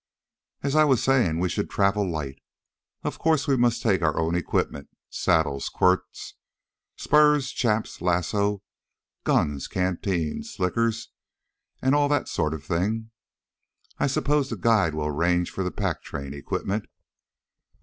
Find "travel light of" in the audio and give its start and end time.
1.69-3.19